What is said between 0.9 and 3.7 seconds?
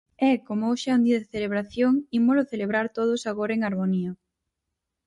un día de celebración, ímolo celebrar todos agora en